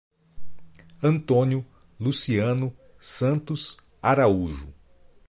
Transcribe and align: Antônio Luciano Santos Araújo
Antônio 1.03 1.63
Luciano 1.99 2.75
Santos 2.99 3.77
Araújo 4.01 4.73